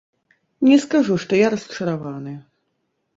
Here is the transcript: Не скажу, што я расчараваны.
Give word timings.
Не 0.69 0.77
скажу, 0.85 1.17
што 1.23 1.39
я 1.41 1.47
расчараваны. 1.55 2.33